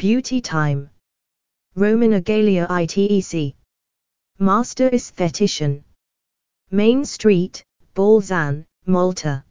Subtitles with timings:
[0.00, 0.88] Beauty Time.
[1.74, 3.54] Roman Agalia ITEC.
[4.38, 5.84] Master Aesthetician.
[6.70, 7.62] Main Street,
[7.94, 9.44] Balzan, Malta.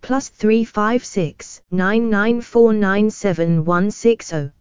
[0.00, 4.52] Plus 356 99497160.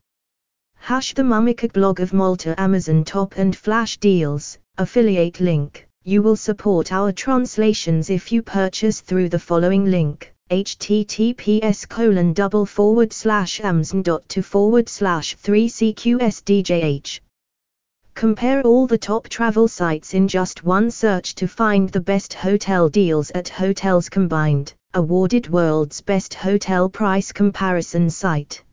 [0.76, 5.88] Hash the Mamika blog of Malta Amazon top and flash deals, affiliate link.
[6.04, 12.66] You will support our translations if you purchase through the following link https colon double
[12.66, 17.20] forward slash amazon dot to forward slash 3cqsdjh.
[18.16, 22.90] Compare all the top travel sites in just one search to find the best hotel
[22.90, 28.64] deals at Hotels Combined, awarded world's best hotel price comparison site.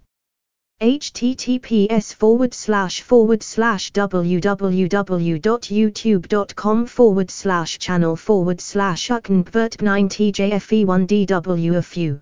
[0.80, 12.22] https forward slash forward slash www.youtube.com forward slash channel forward slash uknbvert 9tjfe1dwfu